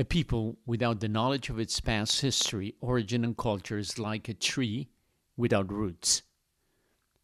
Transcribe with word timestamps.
A 0.00 0.04
people 0.04 0.56
without 0.64 1.00
the 1.00 1.08
knowledge 1.08 1.50
of 1.50 1.58
its 1.58 1.80
past 1.80 2.20
history, 2.20 2.76
origin, 2.80 3.24
and 3.24 3.36
culture 3.36 3.78
is 3.78 3.98
like 3.98 4.28
a 4.28 4.32
tree 4.32 4.90
without 5.36 5.72
roots, 5.72 6.22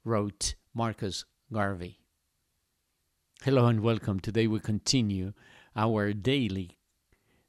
wrote 0.03 0.57
Marcus 0.75 1.25
Garvey. 1.53 2.01
Hello 3.45 3.67
and 3.67 3.79
welcome. 3.79 4.19
Today 4.19 4.49
we 4.49 4.59
continue 4.59 5.35
our 5.77 6.13
daily 6.13 6.77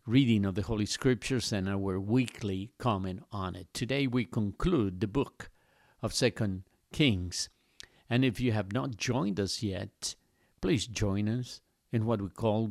reading 0.05 0.45
of 0.45 0.53
the 0.53 0.61
Holy 0.61 0.85
Scriptures 0.85 1.51
and 1.51 1.67
our 1.67 1.99
weekly 1.99 2.69
comment 2.77 3.23
on 3.31 3.55
it. 3.55 3.65
Today 3.73 4.05
we 4.05 4.25
conclude 4.25 4.99
the 4.99 5.07
book 5.07 5.49
of 6.03 6.13
Second 6.13 6.65
Kings. 6.93 7.49
And 8.11 8.23
if 8.23 8.39
you 8.39 8.51
have 8.51 8.71
not 8.71 8.95
joined 8.97 9.39
us 9.39 9.63
yet, 9.63 10.13
please 10.61 10.85
join 10.85 11.27
us 11.27 11.61
in 11.91 12.05
what 12.05 12.21
we 12.21 12.29
call 12.29 12.69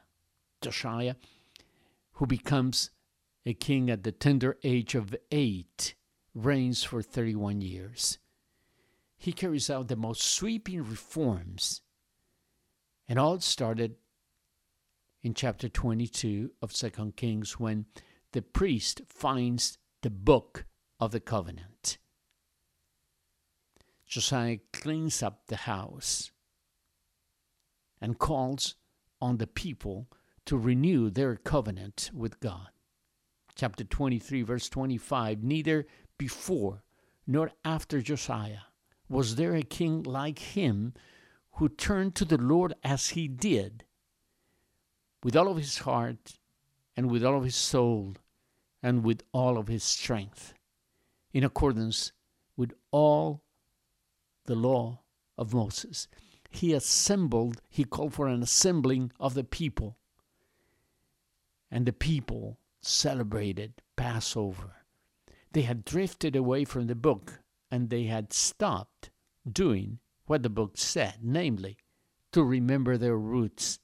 Josiah, 0.62 1.16
who 2.12 2.26
becomes 2.26 2.88
a 3.44 3.52
king 3.52 3.90
at 3.90 4.04
the 4.04 4.10
tender 4.10 4.56
age 4.64 4.94
of 4.94 5.14
eight, 5.30 5.94
reigns 6.34 6.82
for 6.82 7.02
31 7.02 7.60
years. 7.60 8.16
He 9.18 9.34
carries 9.34 9.68
out 9.68 9.88
the 9.88 9.96
most 9.96 10.22
sweeping 10.22 10.82
reforms, 10.82 11.82
and 13.06 13.18
all 13.18 13.38
started 13.40 13.96
in 15.22 15.34
chapter 15.34 15.68
22 15.68 16.52
of 16.62 16.74
Second 16.74 17.16
Kings 17.16 17.60
when 17.60 17.84
the 18.32 18.42
priest 18.42 19.02
finds 19.08 19.78
the 20.02 20.10
book 20.10 20.66
of 20.98 21.10
the 21.10 21.20
covenant. 21.20 21.98
Josiah 24.06 24.58
cleans 24.72 25.22
up 25.22 25.46
the 25.46 25.56
house 25.56 26.30
and 28.00 28.18
calls 28.18 28.74
on 29.20 29.36
the 29.36 29.46
people 29.46 30.08
to 30.46 30.56
renew 30.56 31.10
their 31.10 31.36
covenant 31.36 32.10
with 32.12 32.40
God. 32.40 32.68
Chapter 33.54 33.84
23, 33.84 34.42
verse 34.42 34.68
25 34.68 35.42
Neither 35.42 35.86
before 36.18 36.82
nor 37.26 37.52
after 37.64 38.00
Josiah 38.00 38.66
was 39.08 39.36
there 39.36 39.54
a 39.54 39.62
king 39.62 40.02
like 40.02 40.38
him 40.38 40.94
who 41.52 41.68
turned 41.68 42.14
to 42.16 42.24
the 42.24 42.38
Lord 42.38 42.74
as 42.82 43.10
he 43.10 43.28
did, 43.28 43.84
with 45.22 45.36
all 45.36 45.48
of 45.48 45.56
his 45.56 45.78
heart 45.78 46.38
and 46.96 47.10
with 47.10 47.24
all 47.24 47.36
of 47.36 47.44
his 47.44 47.56
soul 47.56 48.16
and 48.82 49.04
with 49.04 49.22
all 49.32 49.58
of 49.58 49.68
his 49.68 49.84
strength, 49.84 50.54
in 51.32 51.44
accordance 51.44 52.12
with 52.56 52.72
all 52.90 53.42
the 54.46 54.54
law 54.54 55.00
of 55.38 55.54
Moses. 55.54 56.08
He 56.50 56.72
assembled, 56.72 57.60
he 57.68 57.84
called 57.84 58.14
for 58.14 58.26
an 58.26 58.42
assembling 58.42 59.12
of 59.20 59.34
the 59.34 59.44
people, 59.44 59.96
and 61.70 61.86
the 61.86 61.92
people 61.92 62.58
celebrated 62.80 63.82
Passover. 63.96 64.76
They 65.52 65.62
had 65.62 65.84
drifted 65.84 66.34
away 66.34 66.64
from 66.64 66.86
the 66.86 66.94
book 66.94 67.40
and 67.70 67.88
they 67.90 68.04
had 68.04 68.32
stopped 68.32 69.10
doing 69.50 69.98
what 70.26 70.42
the 70.42 70.50
book 70.50 70.72
said, 70.76 71.18
namely, 71.22 71.76
to 72.32 72.42
remember 72.42 72.96
their 72.96 73.16
roots 73.16 73.78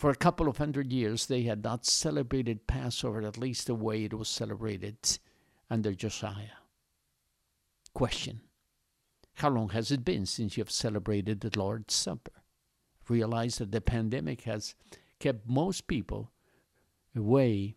for 0.00 0.08
a 0.08 0.16
couple 0.16 0.48
of 0.48 0.56
hundred 0.56 0.94
years, 0.94 1.26
they 1.26 1.42
had 1.42 1.62
not 1.62 1.84
celebrated 1.84 2.66
Passover 2.66 3.20
at 3.20 3.36
least 3.36 3.66
the 3.66 3.74
way 3.74 4.04
it 4.04 4.14
was 4.14 4.30
celebrated 4.30 4.96
under 5.68 5.92
Josiah. 5.92 6.56
Question 7.92 8.40
How 9.34 9.50
long 9.50 9.68
has 9.68 9.90
it 9.90 10.02
been 10.02 10.24
since 10.24 10.56
you 10.56 10.62
have 10.62 10.70
celebrated 10.70 11.40
the 11.42 11.52
Lord's 11.54 11.92
Supper? 11.92 12.32
Realize 13.10 13.58
that 13.58 13.72
the 13.72 13.82
pandemic 13.82 14.44
has 14.44 14.74
kept 15.18 15.46
most 15.46 15.86
people 15.86 16.30
away 17.14 17.76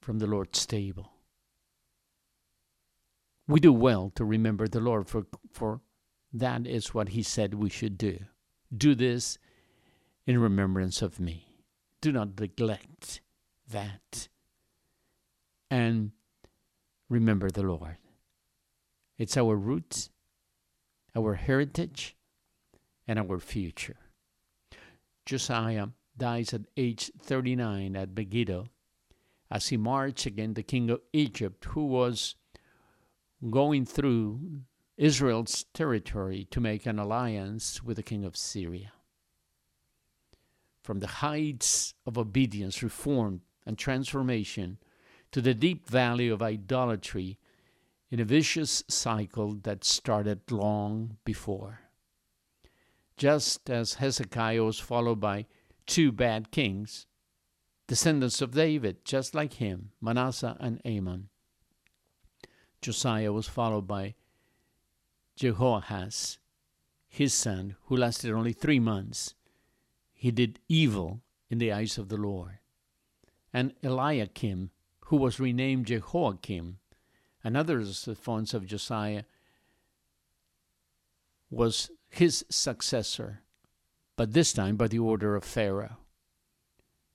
from 0.00 0.20
the 0.20 0.28
Lord's 0.28 0.64
table. 0.64 1.14
We 3.48 3.58
do 3.58 3.72
well 3.72 4.12
to 4.14 4.24
remember 4.24 4.68
the 4.68 4.78
Lord, 4.78 5.08
for, 5.08 5.26
for 5.50 5.80
that 6.32 6.64
is 6.64 6.94
what 6.94 7.08
He 7.08 7.24
said 7.24 7.54
we 7.54 7.70
should 7.70 7.98
do. 7.98 8.20
Do 8.72 8.94
this 8.94 9.36
in 10.26 10.38
remembrance 10.38 11.02
of 11.02 11.20
me. 11.20 11.46
Do 12.00 12.12
not 12.12 12.40
neglect 12.40 13.20
that. 13.70 14.28
And 15.70 16.12
remember 17.08 17.50
the 17.50 17.62
Lord. 17.62 17.96
It's 19.18 19.36
our 19.36 19.56
roots, 19.56 20.10
our 21.14 21.34
heritage, 21.34 22.16
and 23.06 23.18
our 23.18 23.38
future. 23.38 23.96
Josiah 25.26 25.88
dies 26.16 26.52
at 26.52 26.62
age 26.76 27.10
39 27.20 27.96
at 27.96 28.16
Megiddo 28.16 28.68
as 29.50 29.68
he 29.68 29.76
marched 29.76 30.26
against 30.26 30.56
the 30.56 30.62
king 30.62 30.90
of 30.90 31.00
Egypt, 31.12 31.64
who 31.66 31.86
was 31.86 32.34
going 33.50 33.84
through 33.84 34.40
Israel's 34.96 35.64
territory 35.74 36.46
to 36.50 36.60
make 36.60 36.86
an 36.86 36.98
alliance 36.98 37.82
with 37.82 37.96
the 37.96 38.02
king 38.02 38.24
of 38.24 38.36
Syria 38.36 38.92
from 40.84 41.00
the 41.00 41.06
heights 41.06 41.94
of 42.04 42.18
obedience, 42.18 42.82
reform, 42.82 43.40
and 43.64 43.78
transformation 43.78 44.76
to 45.32 45.40
the 45.40 45.54
deep 45.54 45.88
valley 45.88 46.28
of 46.28 46.42
idolatry 46.42 47.38
in 48.10 48.20
a 48.20 48.24
vicious 48.24 48.84
cycle 48.86 49.54
that 49.62 49.82
started 49.82 50.52
long 50.52 51.16
before. 51.24 51.80
Just 53.16 53.70
as 53.70 53.94
Hezekiah 53.94 54.62
was 54.62 54.78
followed 54.78 55.20
by 55.20 55.46
two 55.86 56.12
bad 56.12 56.50
kings, 56.50 57.06
descendants 57.86 58.42
of 58.42 58.50
David, 58.50 59.06
just 59.06 59.34
like 59.34 59.54
him, 59.54 59.92
Manasseh 60.02 60.56
and 60.60 60.82
Amon, 60.84 61.30
Josiah 62.82 63.32
was 63.32 63.48
followed 63.48 63.86
by 63.86 64.14
Jehoahaz, 65.36 66.38
his 67.08 67.32
son, 67.32 67.76
who 67.86 67.96
lasted 67.96 68.32
only 68.32 68.52
three 68.52 68.80
months 68.80 69.34
he 70.24 70.30
did 70.30 70.58
evil 70.70 71.20
in 71.50 71.58
the 71.58 71.70
eyes 71.70 71.98
of 71.98 72.08
the 72.08 72.16
Lord. 72.16 72.58
And 73.52 73.74
Eliakim, 73.82 74.70
who 75.00 75.18
was 75.18 75.38
renamed 75.38 75.88
Jehoiakim, 75.88 76.78
another 77.42 77.80
of 77.80 77.88
the 77.88 78.16
sons 78.16 78.54
of 78.54 78.64
Josiah, 78.64 79.24
was 81.50 81.90
his 82.08 82.42
successor, 82.48 83.42
but 84.16 84.32
this 84.32 84.54
time 84.54 84.76
by 84.76 84.88
the 84.88 84.98
order 84.98 85.36
of 85.36 85.44
Pharaoh. 85.44 85.98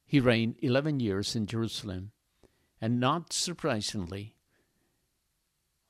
He 0.05 0.19
reigned 0.19 0.57
11 0.59 0.99
years 0.99 1.35
in 1.35 1.47
Jerusalem, 1.47 2.11
and 2.79 2.99
not 2.99 3.33
surprisingly, 3.33 4.35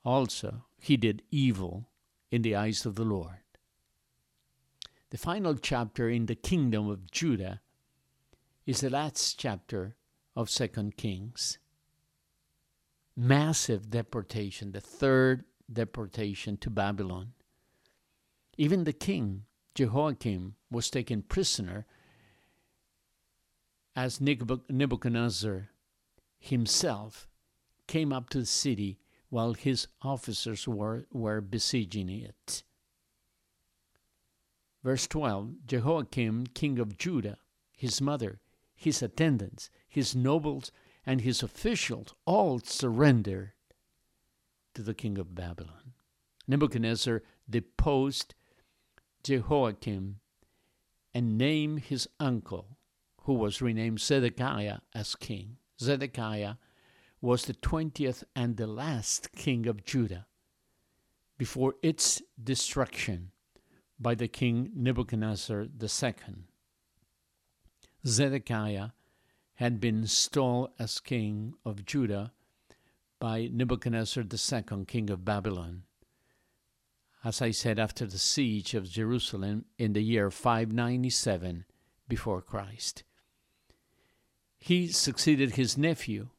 also 0.06 0.64
he 0.78 0.96
did 0.96 1.20
evil 1.30 1.90
in 2.30 2.40
the 2.40 2.56
eyes 2.56 2.86
of 2.86 2.94
the 2.94 3.04
Lord. 3.04 3.40
The 5.10 5.18
final 5.18 5.56
chapter 5.56 6.08
in 6.08 6.26
the 6.26 6.36
kingdom 6.36 6.88
of 6.88 7.10
Judah 7.10 7.60
is 8.64 8.80
the 8.80 8.90
last 8.90 9.38
chapter 9.38 9.96
of 10.36 10.48
Second 10.48 10.96
Kings. 10.96 11.58
massive 13.16 13.90
deportation, 13.90 14.72
the 14.72 14.80
third 14.80 15.44
deportation 15.70 16.56
to 16.56 16.70
Babylon. 16.70 17.32
Even 18.56 18.84
the 18.84 18.92
king, 18.92 19.44
Jehoiakim, 19.74 20.54
was 20.70 20.90
taken 20.90 21.22
prisoner 21.22 21.86
as 23.94 24.20
Nebuchadnezzar 24.20 25.70
himself 26.38 27.28
came 27.86 28.12
up 28.12 28.30
to 28.30 28.38
the 28.38 28.46
city 28.46 28.98
while 29.28 29.54
his 29.54 29.88
officers 30.02 30.66
were, 30.66 31.06
were 31.12 31.40
besieging 31.40 32.08
it. 32.08 32.62
Verse 34.82 35.06
12 35.06 35.66
Jehoiakim, 35.66 36.46
king 36.48 36.78
of 36.78 36.96
Judah, 36.96 37.38
his 37.76 38.00
mother, 38.00 38.40
his 38.74 39.02
attendants, 39.02 39.70
his 39.88 40.16
nobles, 40.16 40.72
and 41.04 41.20
his 41.20 41.42
officials 41.42 42.14
all 42.24 42.60
surrendered 42.60 43.52
to 44.74 44.82
the 44.82 44.94
king 44.94 45.18
of 45.18 45.34
Babylon. 45.34 45.92
Nebuchadnezzar 46.46 47.22
deposed 47.48 48.34
Jehoiakim 49.22 50.20
and 51.12 51.36
named 51.36 51.80
his 51.80 52.08
uncle, 52.18 52.78
who 53.22 53.34
was 53.34 53.60
renamed 53.60 54.00
Zedekiah, 54.00 54.78
as 54.94 55.14
king. 55.14 55.56
Zedekiah 55.78 56.54
was 57.20 57.44
the 57.44 57.54
20th 57.54 58.24
and 58.34 58.56
the 58.56 58.66
last 58.66 59.32
king 59.32 59.66
of 59.66 59.84
Judah 59.84 60.26
before 61.36 61.74
its 61.82 62.22
destruction 62.42 63.32
by 64.00 64.14
the 64.14 64.28
king 64.28 64.70
Nebuchadnezzar 64.74 65.66
II. 65.80 66.24
Zedekiah 68.06 68.90
had 69.54 69.78
been 69.78 69.98
installed 69.98 70.70
as 70.78 71.00
king 71.00 71.52
of 71.66 71.84
Judah 71.84 72.32
by 73.18 73.50
Nebuchadnezzar 73.52 74.24
II, 74.24 74.84
king 74.86 75.10
of 75.10 75.24
Babylon. 75.24 75.82
As 77.22 77.42
I 77.42 77.50
said, 77.50 77.78
after 77.78 78.06
the 78.06 78.18
siege 78.18 78.72
of 78.72 78.88
Jerusalem 78.88 79.66
in 79.76 79.92
the 79.92 80.02
year 80.02 80.30
597 80.30 81.66
before 82.08 82.40
Christ. 82.40 83.04
He 84.58 84.88
succeeded 84.88 85.52
his 85.52 85.76
nephew, 85.76 86.30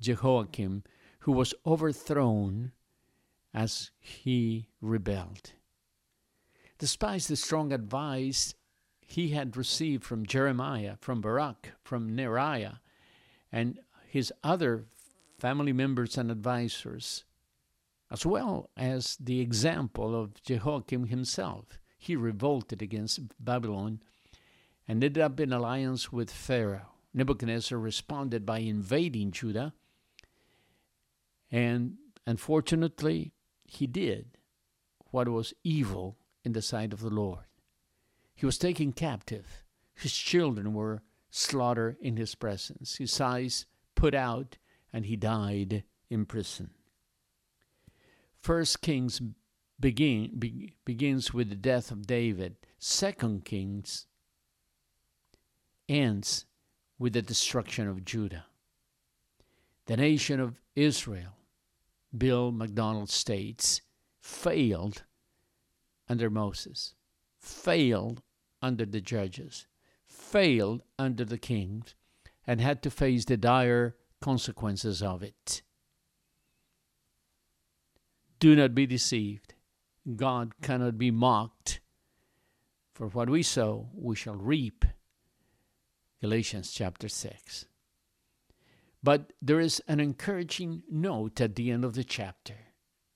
Jehoiakim, 0.00 0.84
who 1.20 1.32
was 1.32 1.54
overthrown 1.66 2.72
as 3.54 3.90
he 3.98 4.68
rebelled. 4.82 5.52
Despite 6.80 7.22
the 7.24 7.36
strong 7.36 7.72
advice 7.72 8.54
he 9.06 9.28
had 9.28 9.56
received 9.56 10.02
from 10.02 10.24
Jeremiah, 10.24 10.96
from 11.00 11.20
Baruch, 11.20 11.72
from 11.84 12.16
Neriah, 12.16 12.78
and 13.52 13.78
his 14.08 14.32
other 14.42 14.86
family 15.38 15.72
members 15.72 16.16
and 16.16 16.30
advisors, 16.30 17.24
as 18.10 18.24
well 18.24 18.70
as 18.76 19.16
the 19.20 19.40
example 19.40 20.20
of 20.20 20.42
Jehoiakim 20.42 21.06
himself. 21.06 21.78
He 21.98 22.16
revolted 22.16 22.80
against 22.80 23.20
Babylon 23.38 24.00
and 24.88 25.04
ended 25.04 25.22
up 25.22 25.38
in 25.38 25.52
alliance 25.52 26.10
with 26.10 26.30
Pharaoh. 26.30 26.94
Nebuchadnezzar 27.12 27.78
responded 27.78 28.46
by 28.46 28.60
invading 28.60 29.32
Judah 29.32 29.74
and 31.50 31.96
unfortunately, 32.26 33.32
he 33.64 33.86
did 33.86 34.38
what 35.10 35.28
was 35.28 35.52
evil 35.64 36.16
in 36.44 36.52
the 36.52 36.62
sight 36.62 36.92
of 36.92 37.00
the 37.00 37.10
Lord. 37.10 37.44
He 38.34 38.46
was 38.46 38.58
taken 38.58 38.92
captive. 38.92 39.62
His 39.94 40.14
children 40.14 40.72
were 40.74 41.02
slaughtered 41.30 41.96
in 42.00 42.16
his 42.16 42.34
presence. 42.34 42.96
His 42.96 43.20
eyes 43.20 43.66
put 43.94 44.14
out, 44.14 44.56
and 44.92 45.06
he 45.06 45.16
died 45.16 45.84
in 46.08 46.24
prison. 46.26 46.70
First 48.40 48.80
Kings 48.80 49.20
begin, 49.78 50.32
be, 50.38 50.74
begins 50.84 51.34
with 51.34 51.50
the 51.50 51.56
death 51.56 51.90
of 51.90 52.06
David. 52.06 52.56
Second 52.78 53.44
Kings 53.44 54.06
ends 55.88 56.46
with 56.98 57.12
the 57.12 57.22
destruction 57.22 57.86
of 57.88 58.04
Judah. 58.04 58.46
The 59.86 59.96
nation 59.96 60.40
of 60.40 60.60
Israel 60.74 61.34
Bill 62.16 62.50
MacDonald 62.50 63.10
states, 63.10 63.82
failed 64.20 65.04
under 66.10 66.28
Moses, 66.28 66.94
failed 67.38 68.20
under 68.60 68.84
the 68.84 69.00
judges, 69.00 69.68
failed 70.04 70.82
under 70.98 71.24
the 71.24 71.38
kings, 71.38 71.94
and 72.46 72.60
had 72.60 72.82
to 72.82 72.90
face 72.90 73.24
the 73.24 73.36
dire 73.36 73.94
consequences 74.20 75.02
of 75.02 75.22
it. 75.22 75.62
Do 78.40 78.56
not 78.56 78.74
be 78.74 78.86
deceived. 78.86 79.54
God 80.16 80.60
cannot 80.60 80.98
be 80.98 81.12
mocked. 81.12 81.80
For 82.92 83.06
what 83.06 83.30
we 83.30 83.44
sow, 83.44 83.90
we 83.94 84.16
shall 84.16 84.34
reap. 84.34 84.84
Galatians 86.20 86.72
chapter 86.72 87.08
6. 87.08 87.66
But 89.02 89.32
there 89.40 89.60
is 89.60 89.80
an 89.86 90.00
encouraging 90.00 90.82
note 90.90 91.40
at 91.40 91.54
the 91.54 91.70
end 91.70 91.84
of 91.84 91.94
the 91.94 92.04
chapter 92.04 92.56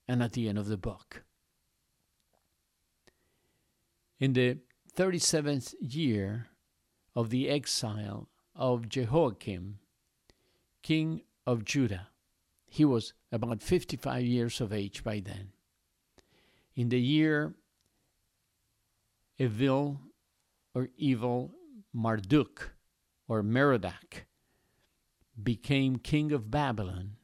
and 0.07 0.23
at 0.23 0.33
the 0.33 0.49
end 0.49 0.59
of 0.59 0.69
the 0.69 0.77
book. 0.77 1.25
In 4.21 4.33
the 4.33 4.59
37th 4.97 5.75
year 5.81 6.49
of 7.15 7.31
the 7.31 7.49
exile 7.49 8.29
of 8.55 8.89
Jehoiakim, 8.89 9.79
king 10.83 11.23
of 11.47 11.65
Judah, 11.65 12.09
he 12.67 12.85
was 12.85 13.13
about 13.33 13.63
55 13.63 14.25
years 14.25 14.61
of 14.61 14.73
age 14.73 15.03
by 15.05 15.21
then. 15.21 15.53
In 16.75 16.89
the 16.89 17.01
year 17.01 17.55
Evil 19.37 20.01
or 20.75 20.89
evil 20.97 21.51
Marduk 21.93 22.71
or 23.27 23.43
Merodach 23.43 24.27
became 25.43 25.97
king 25.97 26.31
of 26.31 26.53
Babylon, 26.53 27.17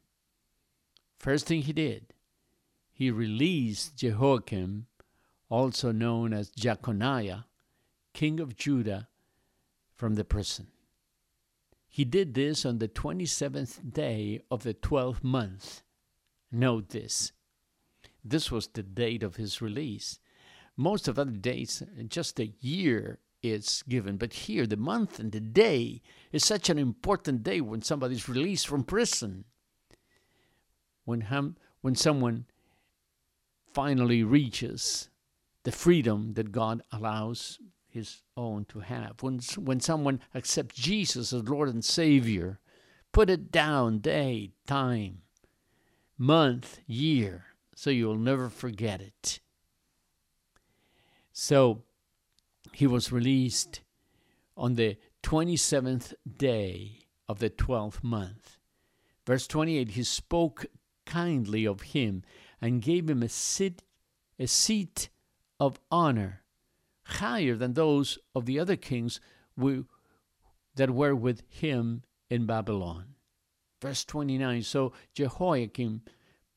first 1.17 1.45
thing 1.47 1.61
he 1.61 1.71
did, 1.71 2.13
he 2.91 3.09
released 3.09 3.95
Jehoiakim, 3.95 4.87
also 5.51 5.91
known 5.91 6.33
as 6.33 6.49
Jeconiah, 6.49 7.45
king 8.13 8.39
of 8.39 8.55
Judah, 8.55 9.09
from 9.93 10.15
the 10.15 10.23
prison. 10.23 10.67
He 11.87 12.05
did 12.05 12.33
this 12.33 12.65
on 12.65 12.79
the 12.79 12.87
27th 12.87 13.93
day 13.93 14.41
of 14.49 14.63
the 14.63 14.73
12th 14.73 15.23
month. 15.23 15.83
Note 16.51 16.89
this. 16.89 17.33
This 18.23 18.49
was 18.49 18.67
the 18.67 18.81
date 18.81 19.23
of 19.23 19.35
his 19.35 19.61
release. 19.61 20.19
Most 20.77 21.07
of 21.09 21.19
other 21.19 21.31
dates, 21.31 21.83
just 22.07 22.39
a 22.39 22.53
year 22.61 23.19
is 23.43 23.83
given. 23.89 24.15
But 24.15 24.33
here, 24.33 24.65
the 24.65 24.77
month 24.77 25.19
and 25.19 25.33
the 25.33 25.41
day 25.41 26.01
is 26.31 26.45
such 26.45 26.69
an 26.69 26.79
important 26.79 27.43
day 27.43 27.59
when 27.59 27.81
somebody's 27.81 28.29
released 28.29 28.67
from 28.67 28.85
prison. 28.85 29.43
When, 31.03 31.55
when 31.81 31.95
someone 31.95 32.45
finally 33.73 34.23
reaches 34.23 35.09
the 35.63 35.71
freedom 35.71 36.33
that 36.33 36.51
God 36.51 36.81
allows 36.91 37.59
his 37.87 38.23
own 38.37 38.65
to 38.65 38.79
have. 38.79 39.21
When, 39.21 39.39
when 39.57 39.79
someone 39.79 40.21
accepts 40.33 40.75
Jesus 40.75 41.33
as 41.33 41.47
Lord 41.47 41.69
and 41.69 41.83
Savior, 41.83 42.59
put 43.11 43.29
it 43.29 43.51
down 43.51 43.99
day, 43.99 44.51
time, 44.65 45.21
month, 46.17 46.79
year, 46.87 47.45
so 47.75 47.89
you'll 47.89 48.17
never 48.17 48.49
forget 48.49 49.01
it. 49.01 49.39
So, 51.33 51.83
he 52.73 52.87
was 52.87 53.11
released 53.11 53.81
on 54.55 54.75
the 54.75 54.97
27th 55.23 56.13
day 56.37 57.05
of 57.27 57.39
the 57.39 57.49
12th 57.49 58.03
month. 58.03 58.57
Verse 59.25 59.47
28 59.47 59.89
He 59.89 60.03
spoke 60.03 60.65
kindly 61.05 61.65
of 61.65 61.81
him 61.81 62.23
and 62.61 62.81
gave 62.81 63.09
him 63.09 63.23
a 63.23 63.29
seat, 63.29 63.83
a 64.39 64.47
seat 64.47 65.09
of 65.61 65.79
honor, 65.91 66.41
higher 67.03 67.55
than 67.55 67.73
those 67.73 68.17
of 68.33 68.47
the 68.47 68.59
other 68.59 68.75
kings 68.75 69.21
we, 69.55 69.83
that 70.73 70.89
were 70.89 71.15
with 71.15 71.43
him 71.47 72.01
in 72.31 72.47
Babylon. 72.47 73.13
Verse 73.79 74.03
29 74.03 74.63
So 74.63 74.91
Jehoiakim 75.13 76.01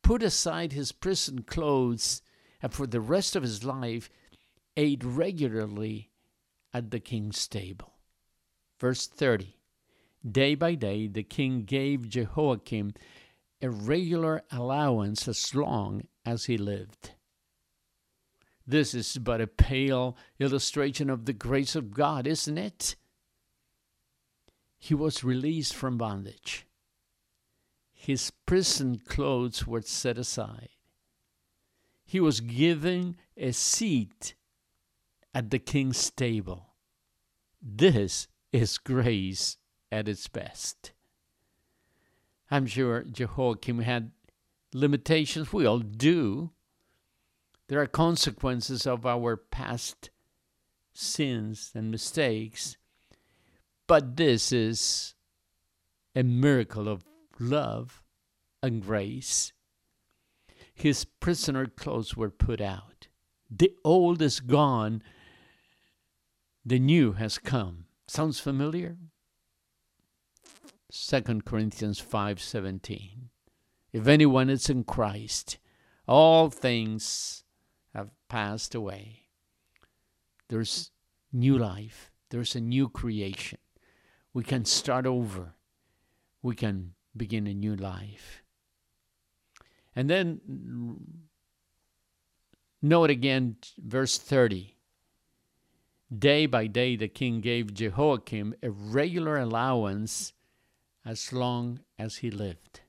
put 0.03 0.23
aside 0.23 0.73
his 0.73 0.91
prison 0.91 1.43
clothes, 1.43 2.23
and 2.63 2.73
for 2.73 2.87
the 2.87 3.01
rest 3.03 3.37
of 3.37 3.43
his 3.43 3.63
life 3.63 4.09
ate 4.75 5.05
regularly 5.05 6.11
at 6.73 6.91
the 6.91 7.01
king's 7.01 7.47
table. 7.47 7.99
Verse 8.81 9.07
30 9.07 9.55
Day 10.27 10.55
by 10.55 10.75
day 10.75 11.09
the 11.09 11.23
king 11.23 11.65
gave 11.65 12.09
Jehoiakim 12.09 12.95
a 13.61 13.69
regular 13.69 14.45
allowance 14.51 15.29
as 15.29 15.55
long 15.55 16.07
as 16.25 16.47
he 16.47 16.57
lived. 16.57 17.11
This 18.67 18.95
is 18.95 19.19
but 19.19 19.41
a 19.41 19.47
pale 19.47 20.17
illustration 20.39 21.11
of 21.11 21.27
the 21.27 21.33
grace 21.33 21.77
of 21.77 21.93
God, 21.93 22.27
isn't 22.27 22.59
it? 22.59 22.97
He 24.79 24.95
was 24.95 25.25
released 25.25 25.75
from 25.75 25.99
bondage. 25.99 26.67
his 28.07 28.31
prison 28.45 28.99
clothes 28.99 29.67
were 29.67 29.81
set 29.81 30.19
aside. 30.19 30.69
He 32.05 32.21
was 32.21 32.41
given 32.41 33.17
a 33.35 33.53
seat 33.53 34.35
at 35.33 35.51
the 35.51 35.59
king's 35.59 36.11
table. 36.11 36.75
This 37.63 38.29
is 38.53 38.77
grace 38.77 39.57
at 39.91 40.07
its 40.07 40.29
best. 40.29 40.93
I'm 42.51 42.67
sure 42.67 43.05
Jehoiakim 43.05 43.79
had 43.79 44.11
limitations. 44.75 45.51
We 45.51 45.65
all 45.65 45.79
do. 45.79 46.51
There 47.69 47.81
are 47.81 47.87
consequences 47.87 48.87
of 48.87 49.07
our 49.07 49.37
past 49.37 50.11
sins 50.93 51.73
and 51.75 51.91
mistakes. 51.91 52.77
But 53.87 54.17
this 54.17 54.53
is 54.53 55.15
a 56.15 56.23
miracle 56.23 56.89
of 56.89 57.05
love 57.39 58.03
and 58.63 58.83
grace. 58.83 59.53
His 60.75 61.05
prisoner 61.05 61.67
clothes 61.67 62.17
were 62.17 62.31
put 62.31 62.61
out. 62.61 63.09
The 63.51 63.73
old 63.85 64.23
is 64.23 64.41
gone, 64.41 65.03
the 66.65 66.79
new 66.79 67.13
has 67.13 67.39
come. 67.39 67.87
Sounds 68.07 68.41
familiar? 68.41 68.97
2 70.91 71.45
Corinthians 71.45 72.01
5:17. 72.01 73.31
If 73.93 74.07
anyone 74.07 74.51
is 74.51 74.69
in 74.69 74.85
Christ, 74.85 75.59
all 76.07 76.51
things 76.51 77.44
passed 78.35 78.75
away. 78.75 79.29
There's 80.49 80.91
new 81.33 81.57
life. 81.57 82.11
There's 82.31 82.57
a 82.57 82.61
new 82.61 82.89
creation. 82.89 83.61
We 84.33 84.43
can 84.43 84.65
start 84.65 85.07
over. 85.07 85.55
We 86.43 86.57
can 86.57 86.95
begin 87.17 87.47
a 87.47 87.55
new 87.55 87.77
life. 87.77 88.43
And 89.95 90.11
then 90.11 90.41
note 92.83 93.11
again 93.11 93.55
verse 93.79 94.19
30. 94.19 94.75
Day 96.19 96.47
by 96.47 96.67
day, 96.67 96.97
the 96.97 97.07
king 97.07 97.41
gave 97.41 97.73
Jehoiakim 97.73 98.57
a 98.65 98.71
regular 98.73 99.39
allowance 99.39 100.33
as 101.05 101.33
long 101.33 101.79
as 102.01 102.17
he 102.17 102.33
lived. 102.33 102.81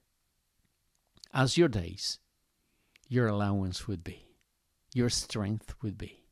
As 1.35 1.55
your 1.55 1.67
days, 1.67 2.17
your 3.07 3.27
allowance 3.27 3.87
would 3.87 4.03
be, 4.03 4.24
your 4.95 5.09
strength 5.09 5.75
would 5.81 5.97
be. 5.97 6.23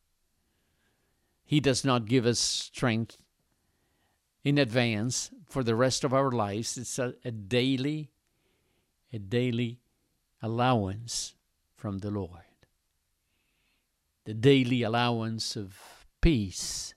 He 1.43 1.59
does 1.59 1.83
not 1.83 2.05
give 2.05 2.25
us 2.25 2.39
strength 2.39 3.17
in 4.45 4.57
advance 4.57 5.31
for 5.45 5.65
the 5.65 5.75
rest 5.75 6.05
of 6.05 6.13
our 6.13 6.31
lives. 6.31 6.77
It's 6.77 6.97
a, 6.97 7.13
a 7.25 7.31
daily, 7.31 8.09
a 9.11 9.19
daily 9.19 9.81
allowance 10.41 11.35
from 11.75 11.97
the 11.97 12.09
Lord. 12.09 12.29
The 14.23 14.33
daily 14.33 14.81
allowance 14.81 15.57
of 15.57 15.77
peace 16.21 16.93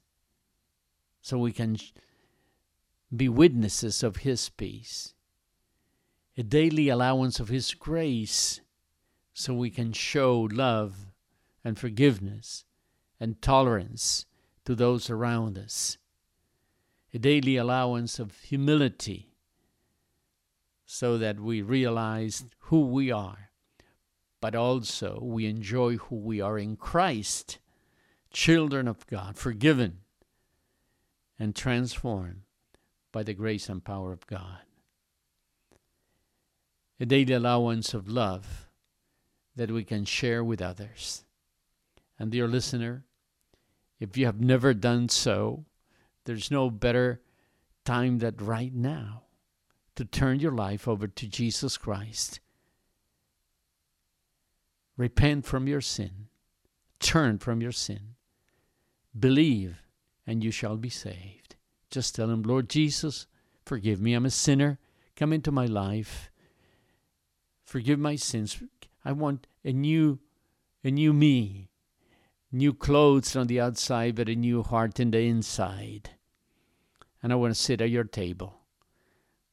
so 1.20 1.37
we 1.37 1.52
can 1.52 1.78
be 3.14 3.28
witnesses 3.28 4.04
of 4.04 4.18
His 4.18 4.49
peace. 4.50 5.14
A 6.38 6.44
daily 6.44 6.88
allowance 6.90 7.40
of 7.40 7.49
His 7.49 7.75
grace 7.75 8.61
so 9.35 9.52
we 9.52 9.70
can 9.70 9.92
show 9.92 10.42
love 10.42 11.08
and 11.66 11.76
forgiveness 11.76 12.64
and 13.18 13.42
tolerance 13.42 14.25
to 14.64 14.73
those 14.76 15.11
around 15.11 15.58
us 15.58 15.99
a 17.12 17.18
daily 17.18 17.56
allowance 17.56 18.20
of 18.20 18.38
humility 18.40 19.32
so 20.85 21.18
that 21.18 21.40
we 21.40 21.62
realize 21.62 22.44
who 22.68 22.87
we 22.87 23.11
are, 23.11 23.50
but 24.40 24.54
also 24.54 25.18
we 25.20 25.46
enjoy 25.46 25.96
who 25.96 26.14
we 26.14 26.40
are 26.40 26.56
in 26.56 26.76
Christ, 26.76 27.58
children 28.30 28.87
of 28.87 29.04
God, 29.08 29.37
forgiven 29.37 29.99
and 31.37 31.56
transformed 31.56 32.42
by 33.11 33.25
the 33.25 33.35
grace 33.35 33.68
and 33.68 33.82
power 33.82 34.12
of 34.12 34.25
God. 34.28 34.61
A 37.00 37.06
daily 37.06 37.32
allowance 37.32 37.92
of 37.92 38.06
love 38.06 38.68
that 39.56 39.73
we 39.73 39.82
can 39.82 40.04
share 40.04 40.44
with 40.44 40.62
others. 40.62 41.25
And, 42.18 42.30
dear 42.30 42.49
listener, 42.49 43.04
if 44.00 44.16
you 44.16 44.26
have 44.26 44.40
never 44.40 44.75
done 44.75 45.08
so, 45.08 45.64
there's 46.25 46.50
no 46.50 46.70
better 46.70 47.20
time 47.85 48.18
than 48.18 48.37
right 48.38 48.75
now 48.75 49.23
to 49.94 50.04
turn 50.04 50.40
your 50.40 50.52
life 50.52 50.87
over 50.87 51.06
to 51.06 51.26
Jesus 51.26 51.76
Christ. 51.76 52.40
Repent 54.96 55.44
from 55.44 55.66
your 55.66 55.80
sin, 55.80 56.28
turn 57.00 57.38
from 57.38 57.61
your 57.61 57.73
sin, 57.73 58.14
believe, 59.18 59.82
and 60.26 60.42
you 60.42 60.50
shall 60.50 60.76
be 60.76 60.88
saved. 60.88 61.56
Just 61.90 62.14
tell 62.14 62.30
Him, 62.30 62.42
Lord 62.42 62.68
Jesus, 62.68 63.26
forgive 63.64 64.00
me. 64.00 64.14
I'm 64.14 64.26
a 64.26 64.30
sinner. 64.30 64.78
Come 65.14 65.32
into 65.32 65.52
my 65.52 65.66
life. 65.66 66.30
Forgive 67.64 67.99
my 67.99 68.16
sins. 68.16 68.62
I 69.04 69.12
want 69.12 69.46
a 69.64 69.73
new, 69.73 70.18
a 70.85 70.90
new 70.90 71.12
me, 71.12 71.70
new 72.52 72.72
clothes 72.72 73.36
on 73.36 73.46
the 73.46 73.60
outside, 73.60 74.16
but 74.16 74.28
a 74.28 74.34
new 74.34 74.62
heart 74.62 75.00
in 75.00 75.10
the 75.10 75.20
inside 75.20 76.10
and 77.26 77.32
I 77.32 77.36
want 77.36 77.52
to 77.52 77.60
sit 77.60 77.80
at 77.80 77.90
your 77.90 78.04
table. 78.04 78.60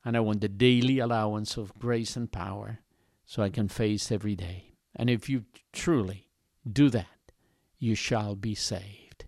And 0.05 0.15
I 0.15 0.19
want 0.19 0.41
the 0.41 0.47
daily 0.47 0.99
allowance 0.99 1.57
of 1.57 1.73
grace 1.79 2.15
and 2.15 2.31
power 2.31 2.81
so 3.25 3.41
I 3.41 3.49
can 3.49 3.67
face 3.67 4.11
every 4.11 4.35
day. 4.35 4.75
And 4.95 5.09
if 5.09 5.27
you 5.27 5.45
truly 5.71 6.29
do 6.71 6.91
that, 6.91 7.31
you 7.79 7.95
shall 7.95 8.35
be 8.35 8.53
saved. 8.53 9.25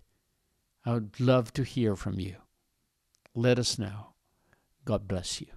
I 0.84 0.92
would 0.92 1.18
love 1.18 1.52
to 1.54 1.64
hear 1.64 1.96
from 1.96 2.20
you. 2.20 2.36
Let 3.34 3.58
us 3.58 3.80
know. 3.80 4.14
God 4.84 5.08
bless 5.08 5.40
you. 5.40 5.48